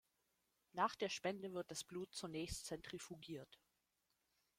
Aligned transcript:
Nach 0.73 0.95
der 0.95 1.09
Spende 1.09 1.53
wird 1.53 1.69
das 1.69 1.83
Blut 1.83 2.11
zunächst 2.15 2.65
zentrifugiert. 2.65 3.59